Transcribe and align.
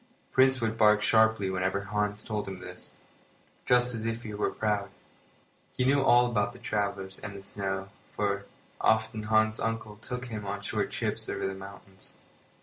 Prince 0.31 0.59
would 0.61 0.79
bark 0.79 1.03
sharply 1.03 1.47
whenever 1.51 1.81
Hans 1.81 2.23
told 2.23 2.47
him 2.47 2.57
this, 2.57 2.93
just 3.67 3.93
as 3.93 4.03
if 4.07 4.23
he 4.23 4.33
were 4.33 4.49
proud. 4.49 4.89
He 5.77 5.85
knew 5.85 6.01
all 6.01 6.25
about 6.25 6.59
travellers, 6.63 7.19
and 7.19 7.45
snow, 7.45 7.89
for, 8.15 8.47
often, 8.81 9.21
Hans's 9.21 9.59
uncle 9.59 9.97
took 9.97 10.25
him 10.25 10.43
on 10.43 10.61
short 10.61 10.89
trips 10.89 11.29
over 11.29 11.45
the 11.45 11.53
mountains. 11.53 12.15